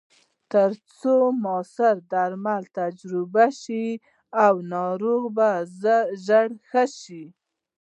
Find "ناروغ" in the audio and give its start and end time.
4.71-5.21